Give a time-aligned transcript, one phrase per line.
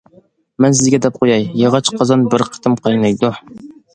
[0.63, 3.33] مەن سىزگە دەپ قوياي، ياغاچ قازان بىر قېتىم قاينايدۇ.